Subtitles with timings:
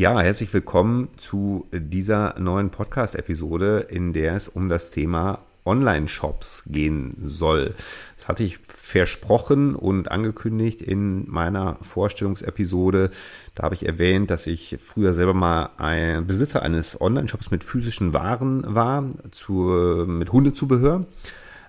[0.00, 7.18] Ja, herzlich willkommen zu dieser neuen Podcast-Episode, in der es um das Thema Online-Shops gehen
[7.22, 7.74] soll.
[8.16, 13.10] Das hatte ich versprochen und angekündigt in meiner Vorstellungsepisode.
[13.54, 18.14] Da habe ich erwähnt, dass ich früher selber mal ein Besitzer eines Online-Shops mit physischen
[18.14, 19.52] Waren war, zu,
[20.08, 21.04] mit Hundezubehör.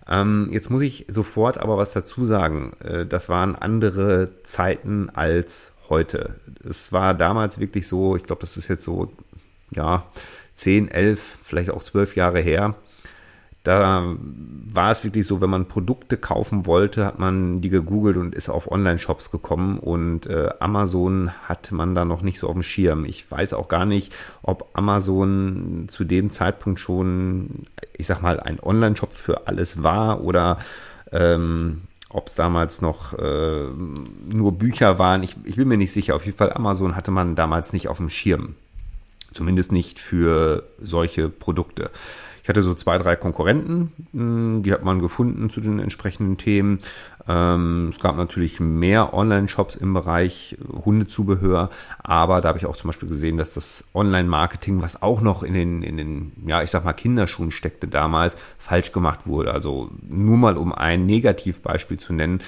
[0.08, 2.78] Ähm, jetzt muss ich sofort aber was dazu sagen.
[2.80, 6.36] Äh, das waren andere Zeiten als heute.
[6.68, 9.14] Es war damals wirklich so, ich glaube, das ist jetzt so,
[9.70, 10.06] ja,
[10.56, 12.76] 10, 11, vielleicht auch 12 Jahre her
[13.64, 14.16] da
[14.74, 18.50] war es wirklich so, wenn man Produkte kaufen wollte, hat man die gegoogelt und ist
[18.50, 23.06] auf Online-Shops gekommen und äh, Amazon hat man da noch nicht so auf dem Schirm.
[23.06, 28.60] Ich weiß auch gar nicht, ob Amazon zu dem Zeitpunkt schon, ich sag mal, ein
[28.60, 30.58] Online-Shop für alles war oder
[31.12, 31.84] ähm,
[32.14, 33.68] ob es damals noch äh,
[34.34, 35.24] nur Bücher waren.
[35.24, 36.16] Ich, ich bin mir nicht sicher.
[36.16, 38.56] Auf jeden Fall Amazon hatte man damals nicht auf dem Schirm.
[39.34, 41.90] Zumindest nicht für solche Produkte.
[42.44, 46.80] Ich hatte so zwei, drei Konkurrenten, hm, die hat man gefunden zu den entsprechenden Themen.
[47.28, 51.70] Ähm, es gab natürlich mehr Online-Shops im Bereich Hundezubehör,
[52.02, 55.54] aber da habe ich auch zum Beispiel gesehen, dass das Online-Marketing, was auch noch in
[55.54, 59.54] den, in den, ja, ich sag mal, Kinderschuhen steckte damals, falsch gemacht wurde.
[59.54, 62.42] Also nur mal um ein Negativbeispiel zu nennen,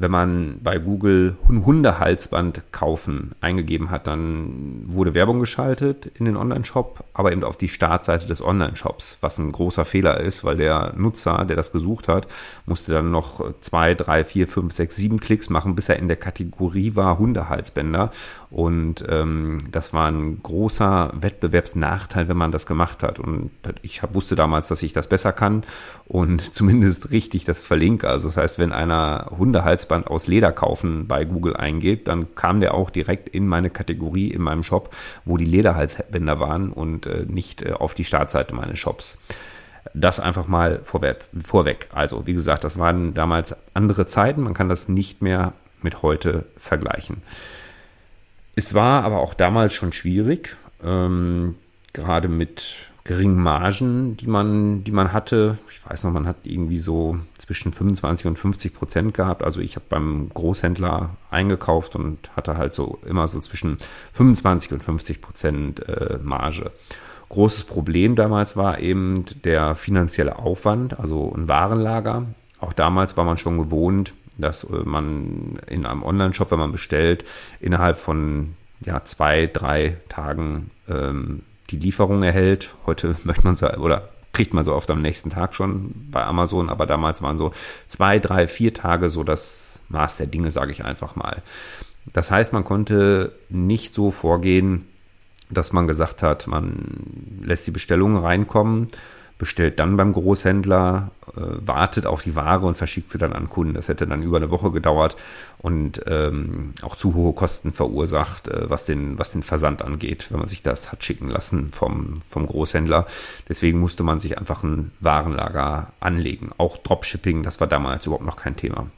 [0.00, 7.04] wenn man bei Google Hundehalsband kaufen eingegeben hat, dann wurde Werbung geschaltet in den Online-Shop,
[7.12, 11.44] aber eben auf die Startseite des Online-Shops, was ein großer Fehler ist, weil der Nutzer,
[11.44, 12.26] der das gesucht hat,
[12.66, 16.16] musste dann noch zwei, drei, vier, fünf, sechs, sieben Klicks machen, bis er in der
[16.16, 18.10] Kategorie war Hundehalsbänder.
[18.50, 23.20] Und ähm, das war ein großer Wettbewerbsnachteil, wenn man das gemacht hat.
[23.20, 23.50] Und
[23.82, 25.62] ich hab, wusste damals, dass ich das besser kann
[26.06, 28.08] und zumindest richtig das verlinke.
[28.08, 29.28] Also das heißt, wenn einer
[29.90, 34.28] Hundehalsband aus Leder kaufen bei Google eingibt, dann kam der auch direkt in meine Kategorie
[34.28, 38.78] in meinem Shop, wo die Lederhalsbänder waren und äh, nicht äh, auf die Startseite meines
[38.78, 39.18] Shops.
[39.94, 41.88] Das einfach mal vorweg, vorweg.
[41.92, 44.42] Also, wie gesagt, das waren damals andere Zeiten.
[44.42, 47.22] Man kann das nicht mehr mit heute vergleichen.
[48.56, 51.56] Es war aber auch damals schon schwierig, ähm,
[51.92, 52.76] gerade mit
[53.10, 55.58] geringen Margen, die man, die man hatte.
[55.68, 59.42] Ich weiß noch, man hat irgendwie so zwischen 25 und 50 Prozent gehabt.
[59.42, 63.78] Also ich habe beim Großhändler eingekauft und hatte halt so immer so zwischen
[64.12, 66.70] 25 und 50 Prozent äh, Marge.
[67.30, 72.26] Großes Problem damals war eben der finanzielle Aufwand, also ein Warenlager.
[72.60, 77.24] Auch damals war man schon gewohnt, dass äh, man in einem Online-Shop, wenn man bestellt,
[77.58, 82.74] innerhalb von ja, zwei, drei Tagen ähm, die Lieferung erhält.
[82.86, 86.68] Heute möchte man so, oder kriegt man so oft am nächsten Tag schon bei Amazon,
[86.68, 87.52] aber damals waren so
[87.88, 91.42] zwei, drei, vier Tage so das Maß der Dinge, sage ich einfach mal.
[92.12, 94.86] Das heißt, man konnte nicht so vorgehen,
[95.50, 98.88] dass man gesagt hat, man lässt die Bestellungen reinkommen,
[99.40, 103.72] bestellt dann beim Großhändler, äh, wartet auf die Ware und verschickt sie dann an Kunden.
[103.72, 105.16] Das hätte dann über eine Woche gedauert
[105.58, 110.38] und ähm, auch zu hohe Kosten verursacht, äh, was, den, was den Versand angeht, wenn
[110.38, 113.06] man sich das hat schicken lassen vom, vom Großhändler.
[113.48, 116.50] Deswegen musste man sich einfach ein Warenlager anlegen.
[116.58, 118.88] Auch Dropshipping, das war damals überhaupt noch kein Thema.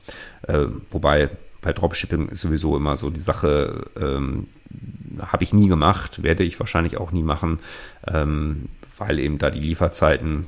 [0.43, 4.49] Äh, wobei bei Dropshipping ist sowieso immer so die Sache, ähm,
[5.21, 7.61] habe ich nie gemacht, werde ich wahrscheinlich auch nie machen,
[8.13, 8.69] ähm,
[9.07, 10.47] weil eben da die Lieferzeiten,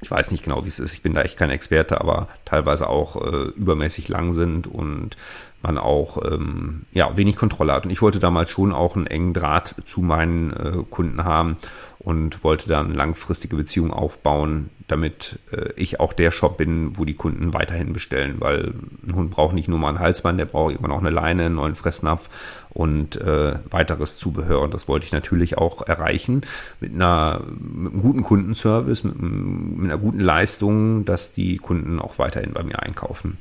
[0.00, 2.88] ich weiß nicht genau, wie es ist, ich bin da echt kein Experte, aber teilweise
[2.88, 5.16] auch äh, übermäßig lang sind und
[5.64, 7.84] man auch ähm, ja wenig Kontrolle hat.
[7.84, 11.56] Und ich wollte damals schon auch einen engen Draht zu meinen äh, Kunden haben
[11.98, 17.14] und wollte dann langfristige Beziehungen aufbauen, damit äh, ich auch der Shop bin, wo die
[17.14, 18.74] Kunden weiterhin bestellen, weil
[19.06, 21.54] ein Hund braucht nicht nur mal ein Halsband, der braucht immer noch eine Leine, einen
[21.54, 22.28] neuen Fressnapf
[22.68, 24.60] und äh, weiteres Zubehör.
[24.60, 26.42] Und das wollte ich natürlich auch erreichen
[26.78, 32.18] mit einer mit einem guten Kundenservice, mit, mit einer guten Leistung, dass die Kunden auch
[32.18, 33.38] weiterhin bei mir einkaufen.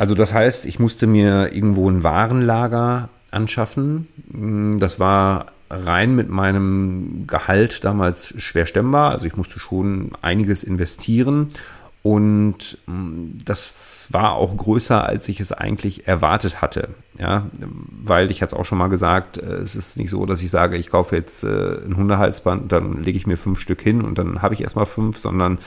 [0.00, 4.08] Also das heißt, ich musste mir irgendwo ein Warenlager anschaffen.
[4.80, 9.10] Das war rein mit meinem Gehalt damals schwer stemmbar.
[9.10, 11.50] Also ich musste schon einiges investieren
[12.02, 16.88] Und mm, das war auch größer, als ich es eigentlich erwartet hatte.
[17.18, 17.46] Ja,
[18.02, 20.50] weil ich hatte es auch schon mal gesagt, äh, es ist nicht so, dass ich
[20.50, 24.16] sage, ich kaufe jetzt äh, ein Hundehalsband, dann lege ich mir fünf Stück hin und
[24.16, 25.58] dann habe ich erstmal fünf, sondern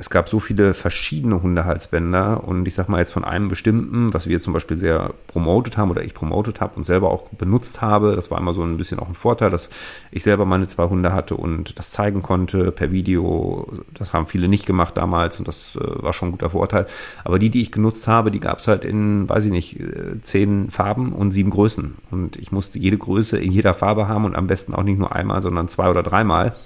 [0.00, 4.26] es gab so viele verschiedene Hundehalsbänder und ich sag mal jetzt von einem bestimmten, was
[4.26, 8.16] wir zum Beispiel sehr promotet haben oder ich promotet habe und selber auch benutzt habe.
[8.16, 9.68] Das war immer so ein bisschen auch ein Vorteil, dass
[10.10, 13.70] ich selber meine zwei Hunde hatte und das zeigen konnte per Video.
[13.92, 16.86] Das haben viele nicht gemacht damals und das äh, war schon ein guter Vorteil.
[17.22, 20.22] Aber die, die ich genutzt habe, die gab es halt in, weiß ich nicht, äh,
[20.22, 21.98] zehn Farben und sieben Größen.
[22.10, 25.14] Und ich musste jede Größe in jeder Farbe haben und am besten auch nicht nur
[25.14, 26.56] einmal, sondern zwei oder dreimal.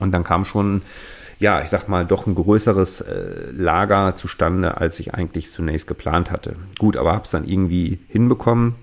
[0.00, 0.82] Und dann kam schon
[1.42, 6.30] ja, ich sag mal, doch ein größeres äh, Lager zustande, als ich eigentlich zunächst geplant
[6.30, 6.56] hatte.
[6.78, 8.76] Gut, aber habe es dann irgendwie hinbekommen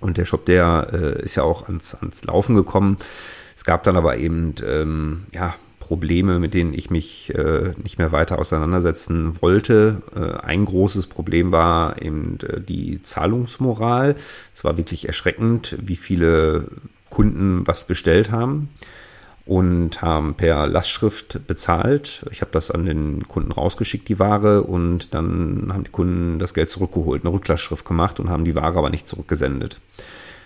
[0.00, 2.96] und der Shop, der äh, ist ja auch ans, ans Laufen gekommen.
[3.56, 8.12] Es gab dann aber eben, ähm, ja, Probleme, mit denen ich mich äh, nicht mehr
[8.12, 10.02] weiter auseinandersetzen wollte.
[10.14, 14.16] Äh, ein großes Problem war eben äh, die Zahlungsmoral.
[14.54, 16.66] Es war wirklich erschreckend, wie viele
[17.10, 18.70] Kunden was bestellt haben
[19.44, 22.24] und haben per Lastschrift bezahlt.
[22.30, 26.54] Ich habe das an den Kunden rausgeschickt, die Ware, und dann haben die Kunden das
[26.54, 29.80] Geld zurückgeholt, eine Rücklastschrift gemacht und haben die Ware aber nicht zurückgesendet.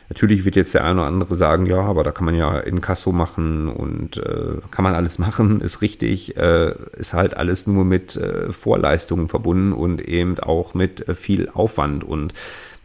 [0.08, 2.80] Natürlich wird jetzt der eine oder andere sagen, ja, aber da kann man ja in
[2.80, 7.84] Kasso machen und äh, kann man alles machen, ist richtig, äh, ist halt alles nur
[7.84, 12.34] mit äh, Vorleistungen verbunden und eben auch mit äh, viel Aufwand und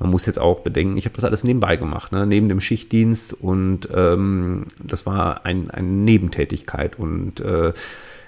[0.02, 2.26] man muss jetzt auch bedenken, ich habe das alles nebenbei gemacht, ne?
[2.26, 7.72] neben dem Schichtdienst und ähm, das war ein, eine Nebentätigkeit und äh,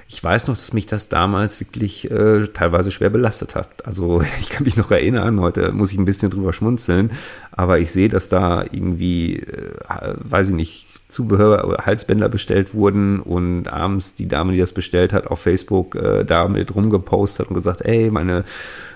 [0.08, 3.88] ich weiß noch, dass mich das damals wirklich äh, teilweise schwer belastet hat.
[3.88, 7.12] Also ich kann mich noch erinnern, heute muss ich ein bisschen drüber schmunzeln,
[7.52, 13.68] aber ich sehe, dass da irgendwie, äh, weiß ich nicht, Zubehör, Halsbänder bestellt wurden und
[13.68, 18.10] abends die Dame, die das bestellt hat, auf Facebook äh, damit rumgepostet und gesagt, ey,
[18.10, 18.44] meine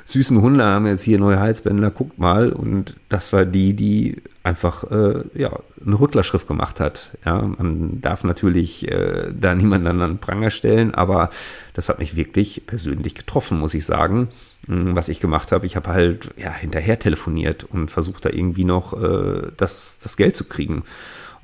[0.06, 2.52] süßen Hunde haben jetzt hier neue Halsbänder, guckt mal.
[2.52, 5.52] Und das war die, die einfach äh, ja
[5.86, 7.12] eine Rücklerschrift gemacht hat.
[7.26, 11.30] Ja, man darf natürlich äh, da niemanden an den Pranger stellen, aber
[11.74, 14.30] das hat mich wirklich persönlich getroffen, muss ich sagen.
[14.68, 18.66] Hm, was ich gemacht habe, ich habe halt ja hinterher telefoniert und versucht da irgendwie
[18.66, 20.84] noch äh, das das Geld zu kriegen.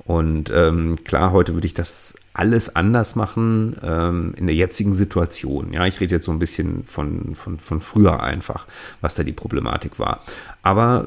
[0.04, 5.72] Und ähm, klar, heute würde ich das alles anders machen ähm, in der jetzigen Situation.
[5.72, 8.66] Ja, ich rede jetzt so ein bisschen von, von, von früher einfach,
[9.00, 10.20] was da die Problematik war.
[10.62, 11.06] Aber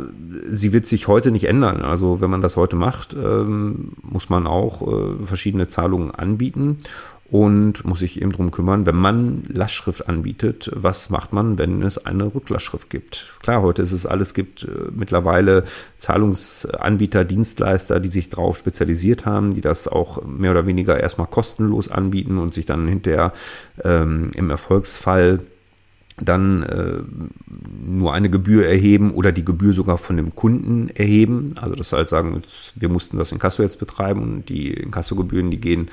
[0.50, 1.82] sie wird sich heute nicht ändern.
[1.82, 6.80] Also wenn man das heute macht, ähm, muss man auch äh, verschiedene Zahlungen anbieten
[7.30, 12.06] und muss sich eben drum kümmern, wenn man Lastschrift anbietet, was macht man, wenn es
[12.06, 13.34] eine Rücklastschrift gibt?
[13.42, 15.66] Klar, heute ist es alles, gibt äh, mittlerweile
[15.98, 21.90] Zahlungsanbieter, Dienstleister, die sich darauf spezialisiert haben, die das auch mehr oder weniger erstmal kostenlos
[21.90, 23.34] anbieten und sich dann hinterher
[23.84, 25.40] ähm, im Erfolgsfall
[26.20, 27.04] dann äh,
[27.86, 31.54] nur eine Gebühr erheben oder die Gebühr sogar von dem Kunden erheben.
[31.58, 32.42] Also das halt sagen,
[32.76, 35.90] wir mussten das in Kasso jetzt betreiben und die Inkassogebühren, die gehen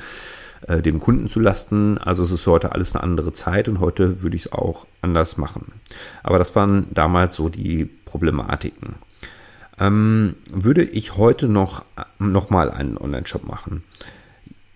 [0.67, 1.99] äh, dem Kunden zu lasten.
[1.99, 5.37] Also es ist heute alles eine andere Zeit und heute würde ich es auch anders
[5.37, 5.73] machen.
[6.23, 8.97] Aber das waren damals so die Problematiken.
[9.79, 11.85] Ähm, würde ich heute noch,
[12.19, 13.83] noch mal einen Online-Shop machen?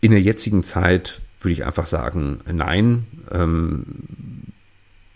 [0.01, 3.07] In der jetzigen Zeit würde ich einfach sagen, nein.
[3.31, 3.85] Ähm,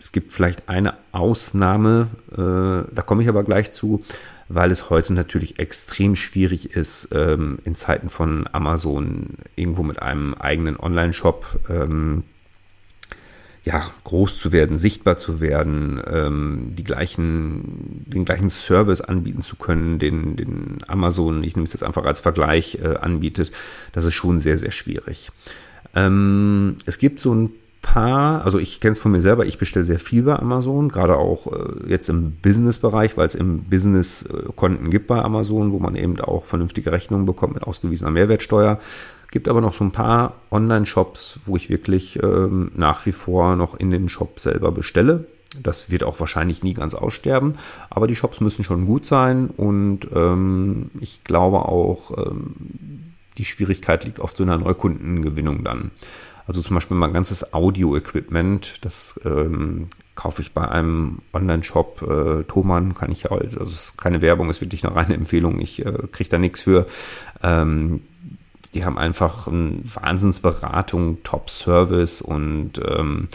[0.03, 4.03] es gibt vielleicht eine Ausnahme, äh, da komme ich aber gleich zu
[4.49, 10.33] weil es heute natürlich extrem schwierig ist, ähm, in Zeiten von Amazon irgendwo mit einem
[10.33, 12.23] eigenen Online-Shop ähm,
[13.65, 19.55] ja, groß zu werden, sichtbar zu werden, ähm, die gleichen, den gleichen Service anbieten zu
[19.55, 23.53] können, den, den Amazon, ich nehme es jetzt einfach als Vergleich, äh, anbietet,
[23.93, 25.31] das ist schon sehr, sehr schwierig.
[25.95, 27.51] Ähm, es gibt so ein
[27.83, 31.17] paar, also ich kenne es von mir selber, ich bestelle sehr viel bei Amazon, gerade
[31.17, 35.77] auch äh, jetzt im Business-Bereich, weil es im Business äh, Konten gibt bei Amazon, wo
[35.77, 38.79] man eben auch vernünftige Rechnungen bekommt mit ausgewiesener Mehrwertsteuer.
[39.29, 43.75] Gibt aber noch so ein paar Online-Shops, wo ich wirklich ähm, nach wie vor noch
[43.75, 45.25] in den Shop selber bestelle.
[45.61, 47.55] Das wird auch wahrscheinlich nie ganz aussterben,
[47.91, 54.05] aber die Shops müssen schon gut sein und ähm, ich glaube auch, ähm, die Schwierigkeit
[54.05, 55.91] liegt oft so in der Neukundengewinnung dann.
[56.45, 62.01] Also zum Beispiel mein ganzes Audio-Equipment, das ähm, kaufe ich bei einem Online-Shop.
[62.01, 65.59] Äh, Thomann kann ich ja, also es ist keine Werbung, ist wirklich eine reine Empfehlung.
[65.59, 66.85] Ich äh, kriege da nichts für.
[67.41, 68.01] Ähm,
[68.73, 73.29] die haben einfach eine Wahnsinnsberatung, Top-Service und ähm,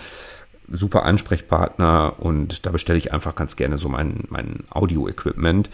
[0.70, 5.70] super Ansprechpartner und da bestelle ich einfach ganz gerne so mein, mein Audio-Equipment.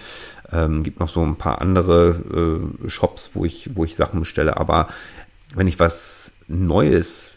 [0.52, 4.56] Ähm, gibt noch so ein paar andere äh, Shops, wo ich, wo ich Sachen bestelle,
[4.56, 4.88] aber
[5.54, 7.32] wenn ich was Neues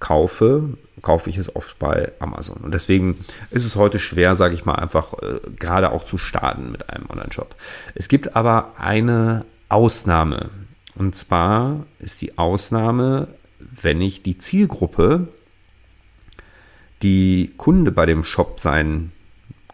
[0.00, 2.58] kaufe, kaufe ich es oft bei Amazon.
[2.58, 6.70] Und deswegen ist es heute schwer, sage ich mal, einfach äh, gerade auch zu starten
[6.70, 7.56] mit einem Online-Shop.
[7.94, 10.50] Es gibt aber eine Ausnahme.
[10.94, 15.28] Und zwar ist die Ausnahme, wenn ich die Zielgruppe,
[17.02, 19.12] die Kunde bei dem Shop sein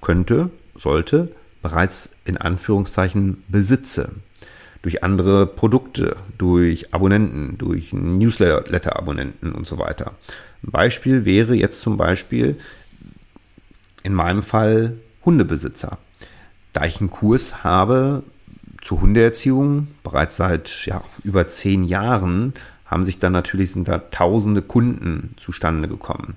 [0.01, 4.13] könnte, sollte, bereits in Anführungszeichen besitze.
[4.83, 10.13] Durch andere Produkte, durch Abonnenten, durch Newsletter-Abonnenten und so weiter.
[10.63, 12.57] Ein Beispiel wäre jetzt zum Beispiel
[14.03, 15.99] in meinem Fall Hundebesitzer.
[16.73, 18.23] Da ich einen Kurs habe
[18.81, 22.55] zur Hundeerziehung bereits seit ja, über zehn Jahren,
[22.87, 26.37] haben sich dann natürlich sind da tausende Kunden zustande gekommen.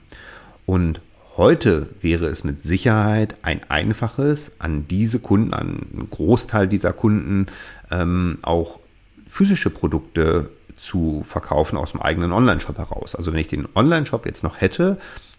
[0.65, 1.01] Und
[1.35, 7.47] heute wäre es mit Sicherheit ein einfaches, an diese Kunden, an einen Großteil dieser Kunden
[7.93, 8.79] ähm, auch
[9.27, 13.15] physische Produkte zu verkaufen aus dem eigenen Online-Shop heraus.
[13.15, 14.97] Also wenn ich den Online-Shop jetzt noch hätte,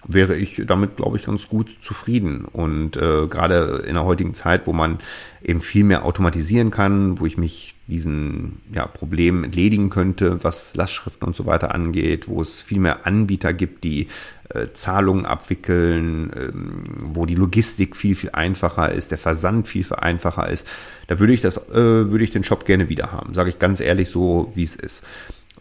[0.08, 2.44] wäre ich damit, glaube ich, ganz gut zufrieden.
[2.44, 4.98] Und äh, gerade in der heutigen Zeit, wo man
[5.42, 11.26] eben viel mehr automatisieren kann, wo ich mich diesen ja, Problemen entledigen könnte, was Lastschriften
[11.26, 14.08] und so weiter angeht, wo es viel mehr Anbieter gibt, die
[14.48, 16.84] äh, Zahlungen abwickeln, ähm,
[17.14, 20.66] wo die Logistik viel, viel einfacher ist, der Versand viel, viel einfacher ist,
[21.08, 23.34] da würde ich das, äh, würde ich den Shop gerne wieder haben.
[23.34, 25.04] Sage ich ganz ehrlich so, wie es ist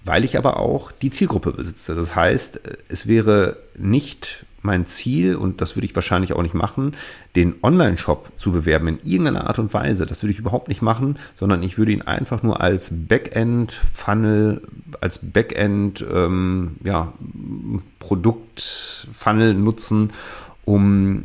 [0.05, 1.95] weil ich aber auch die Zielgruppe besitze.
[1.95, 6.95] Das heißt, es wäre nicht mein Ziel, und das würde ich wahrscheinlich auch nicht machen,
[7.35, 10.05] den Online-Shop zu bewerben in irgendeiner Art und Weise.
[10.05, 14.61] Das würde ich überhaupt nicht machen, sondern ich würde ihn einfach nur als Backend-Funnel,
[15.01, 17.13] als Backend, ähm, ja,
[19.63, 20.11] nutzen,
[20.65, 21.23] um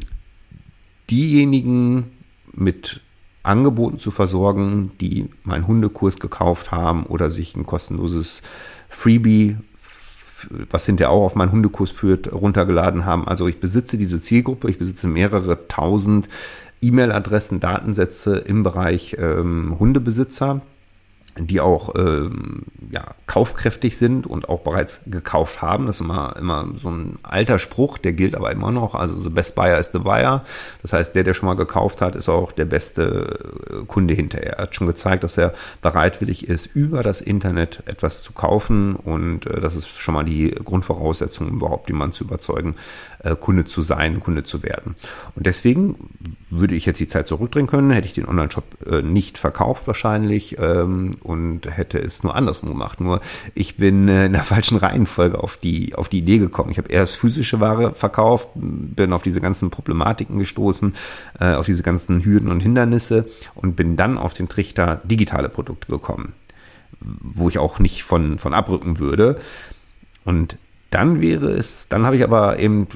[1.10, 2.12] diejenigen
[2.52, 3.00] mit
[3.48, 8.42] Angeboten zu versorgen, die meinen Hundekurs gekauft haben oder sich ein kostenloses
[8.88, 9.56] Freebie,
[10.70, 13.26] was hinterher auch auf meinen Hundekurs führt, runtergeladen haben.
[13.26, 16.28] Also ich besitze diese Zielgruppe, ich besitze mehrere tausend
[16.80, 20.60] E-Mail-Adressen, Datensätze im Bereich ähm, Hundebesitzer
[21.46, 25.86] die auch ähm, ja, kaufkräftig sind und auch bereits gekauft haben.
[25.86, 28.94] Das ist immer, immer so ein alter Spruch, der gilt aber immer noch.
[28.94, 30.44] Also the best buyer is the buyer.
[30.82, 33.38] Das heißt, der, der schon mal gekauft hat, ist auch der beste
[33.70, 34.54] äh, Kunde hinterher.
[34.54, 39.46] Er hat schon gezeigt, dass er bereitwillig ist, über das Internet etwas zu kaufen und
[39.46, 42.74] äh, das ist schon mal die Grundvoraussetzung, überhaupt jemanden zu überzeugen,
[43.22, 44.96] äh, Kunde zu sein, Kunde zu werden.
[45.34, 45.96] Und deswegen
[46.50, 50.56] würde ich jetzt die Zeit zurückdrehen können, hätte ich den Online-Shop äh, nicht verkauft wahrscheinlich
[50.58, 53.00] ähm, und hätte es nur andersrum gemacht.
[53.00, 53.20] Nur
[53.54, 56.70] ich bin äh, in der falschen Reihenfolge auf die, auf die Idee gekommen.
[56.70, 60.94] Ich habe erst physische Ware verkauft, bin auf diese ganzen Problematiken gestoßen,
[61.38, 65.88] äh, auf diese ganzen Hürden und Hindernisse und bin dann auf den Trichter digitale Produkte
[65.88, 66.32] gekommen,
[67.00, 69.38] wo ich auch nicht von, von abrücken würde.
[70.24, 70.56] Und
[70.90, 72.86] dann wäre es, dann habe ich aber eben,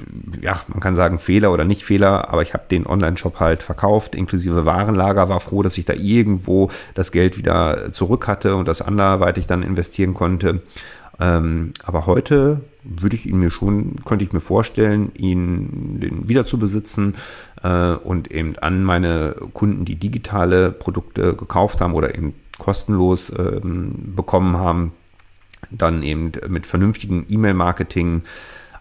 [0.41, 4.15] ja, man kann sagen Fehler oder nicht Fehler, aber ich habe den Online-Shop halt verkauft,
[4.15, 8.81] inklusive Warenlager, war froh, dass ich da irgendwo das Geld wieder zurück hatte und das
[8.81, 10.61] anderweitig dann investieren konnte.
[11.19, 16.45] Ähm, aber heute würde ich ihn mir schon, könnte ich mir vorstellen, ihn den wieder
[16.45, 17.13] zu besitzen
[17.61, 24.13] äh, und eben an meine Kunden, die digitale Produkte gekauft haben oder eben kostenlos ähm,
[24.15, 24.93] bekommen haben,
[25.71, 28.23] dann eben mit vernünftigem E-Mail-Marketing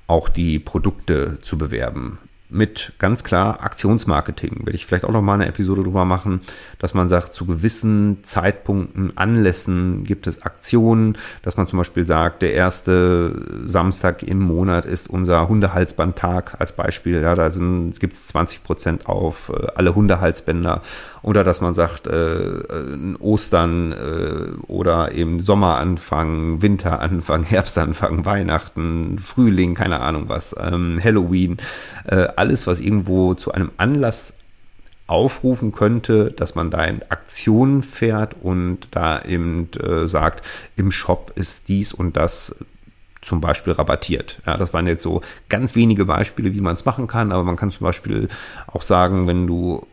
[0.06, 2.18] auch die Produkte zu bewerben
[2.52, 4.60] mit ganz klar Aktionsmarketing.
[4.64, 6.40] Werde ich vielleicht auch noch mal eine Episode drüber machen,
[6.78, 12.42] dass man sagt, zu gewissen Zeitpunkten, Anlässen gibt es Aktionen, dass man zum Beispiel sagt,
[12.42, 17.22] der erste Samstag im Monat ist unser Hundehalsbandtag als Beispiel.
[17.22, 20.82] Ja, da gibt es 20 Prozent auf äh, alle Hundehalsbänder.
[21.22, 22.60] Oder dass man sagt, äh,
[23.20, 31.58] Ostern äh, oder eben Sommeranfang, Winteranfang, Herbstanfang, Weihnachten, Frühling, keine Ahnung was, ähm, Halloween.
[32.04, 34.34] Äh, alles, was irgendwo zu einem Anlass
[35.06, 40.44] aufrufen könnte, dass man da in Aktionen fährt und da eben äh, sagt,
[40.74, 42.56] im Shop ist dies und das
[43.20, 44.42] zum Beispiel rabattiert.
[44.44, 47.54] Ja, das waren jetzt so ganz wenige Beispiele, wie man es machen kann, aber man
[47.54, 48.26] kann zum Beispiel
[48.66, 49.86] auch sagen, wenn du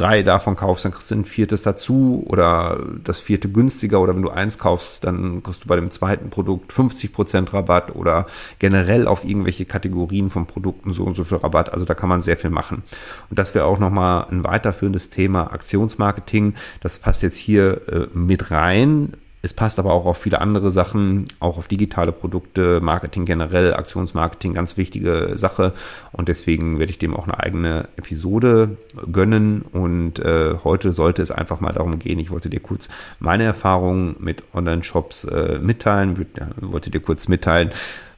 [0.00, 4.22] drei davon kaufst, dann kriegst du ein viertes dazu oder das vierte günstiger oder wenn
[4.22, 8.26] du eins kaufst, dann kriegst du bei dem zweiten Produkt 50% Rabatt oder
[8.58, 11.72] generell auf irgendwelche Kategorien von Produkten so und so viel Rabatt.
[11.72, 12.82] Also da kann man sehr viel machen.
[13.28, 16.54] Und das wäre auch nochmal ein weiterführendes Thema Aktionsmarketing.
[16.80, 21.24] Das passt jetzt hier äh, mit rein es passt aber auch auf viele andere Sachen,
[21.38, 25.72] auch auf digitale Produkte, Marketing generell, Aktionsmarketing, ganz wichtige Sache.
[26.12, 28.76] Und deswegen werde ich dem auch eine eigene Episode
[29.10, 29.62] gönnen.
[29.62, 34.16] Und äh, heute sollte es einfach mal darum gehen, ich wollte dir kurz meine Erfahrungen
[34.18, 36.26] mit Online-Shops äh, mitteilen,
[36.60, 37.70] wollte dir kurz mitteilen,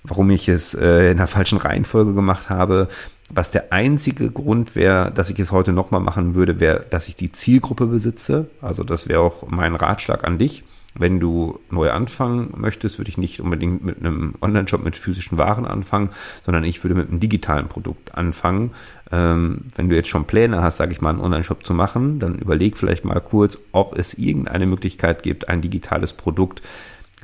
[0.02, 2.88] warum ich es äh, in der falschen Reihenfolge gemacht habe.
[3.30, 7.14] Was der einzige Grund wäre, dass ich es heute nochmal machen würde, wäre, dass ich
[7.14, 8.50] die Zielgruppe besitze.
[8.60, 10.64] Also das wäre auch mein Ratschlag an dich.
[10.94, 15.64] Wenn du neu anfangen möchtest, würde ich nicht unbedingt mit einem Online-Shop mit physischen Waren
[15.64, 16.10] anfangen,
[16.44, 18.72] sondern ich würde mit einem digitalen Produkt anfangen.
[19.10, 22.36] Ähm, wenn du jetzt schon Pläne hast, sage ich mal, einen Online-Shop zu machen, dann
[22.36, 26.62] überleg vielleicht mal kurz, ob es irgendeine Möglichkeit gibt, ein digitales Produkt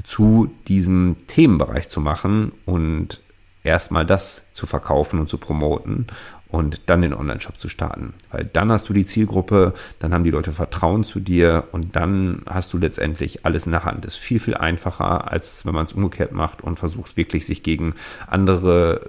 [0.05, 3.21] zu diesem Themenbereich zu machen und
[3.69, 6.07] erstmal das zu verkaufen und zu promoten
[6.49, 8.15] und dann den Online-Shop zu starten.
[8.31, 12.43] Weil dann hast du die Zielgruppe, dann haben die Leute Vertrauen zu dir und dann
[12.47, 14.07] hast du letztendlich alles in der Hand.
[14.07, 17.95] Ist viel, viel einfacher, als wenn man es umgekehrt macht und versucht wirklich sich gegen
[18.27, 19.01] andere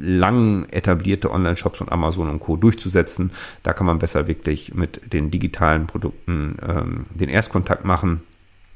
[0.00, 2.56] lang etablierte Online-Shops und Amazon und Co.
[2.56, 3.32] durchzusetzen.
[3.62, 8.22] Da kann man besser wirklich mit den digitalen Produkten ähm, den Erstkontakt machen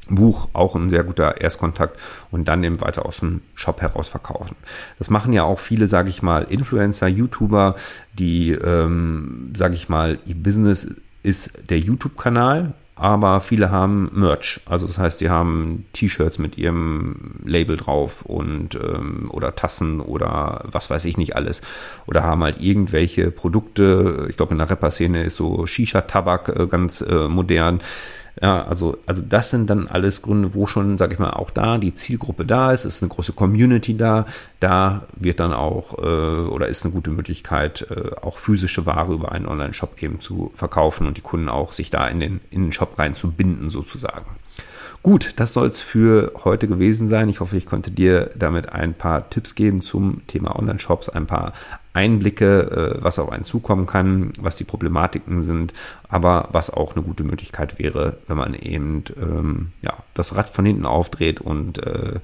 [0.09, 1.99] Buch auch ein sehr guter Erstkontakt
[2.31, 4.57] und dann eben weiter aus dem Shop heraus verkaufen.
[4.99, 7.77] Das machen ja auch viele, sage ich mal, Influencer, YouTuber,
[8.19, 14.61] die, ähm, sage ich mal, ihr Business ist der YouTube-Kanal, aber viele haben Merch.
[14.65, 20.63] Also das heißt, sie haben T-Shirts mit ihrem Label drauf und ähm, oder Tassen oder
[20.65, 21.61] was weiß ich nicht alles.
[22.07, 24.27] Oder haben halt irgendwelche Produkte.
[24.31, 27.81] Ich glaube, in der Rapper-Szene ist so Shisha-Tabak äh, ganz äh, modern.
[28.43, 31.79] Ja, also, also das sind dann alles Gründe, wo schon, sage ich mal, auch da
[31.79, 34.27] die Zielgruppe da ist, ist eine große Community da,
[34.61, 39.33] da wird dann auch äh, oder ist eine gute Möglichkeit, äh, auch physische Ware über
[39.33, 42.73] einen Online-Shop eben zu verkaufen und die Kunden auch sich da in den, in den
[42.73, 44.27] Shop rein zu binden sozusagen.
[45.03, 47.29] Gut, das soll es für heute gewesen sein.
[47.29, 51.53] Ich hoffe, ich konnte dir damit ein paar Tipps geben zum Thema Online-Shops, ein paar
[51.97, 55.73] Einblicke, äh, was auf einen zukommen kann, was die Problematiken sind,
[56.09, 60.67] aber was auch eine gute Möglichkeit wäre, wenn man eben ähm, ja, das Rad von
[60.67, 62.21] hinten aufdreht und äh,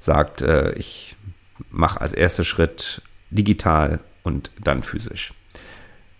[0.00, 1.16] sagt, äh, ich
[1.70, 5.32] mache als erster Schritt digital und dann physisch.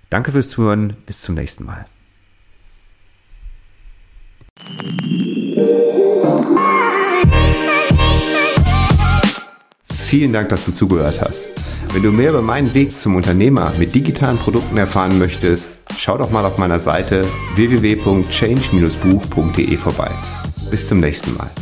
[0.09, 1.87] Danke fürs Zuhören, bis zum nächsten Mal.
[9.85, 11.64] Vielen Dank, dass du zugehört hast.
[11.95, 16.33] Wenn du mehr über meinen Weg zum Unternehmer mit digitalen Produkten erfahren möchtest, schau doch
[16.33, 20.11] mal auf meiner Seite www.change-buch.de vorbei.
[20.73, 21.53] Bis zum nächsten Mal.